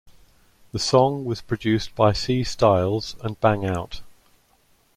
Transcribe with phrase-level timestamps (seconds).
[0.71, 2.43] The song was produced by C.
[2.43, 4.01] Styles and Bang Out.